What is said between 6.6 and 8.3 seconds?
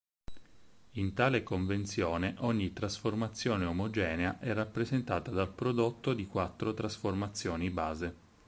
trasformazioni base.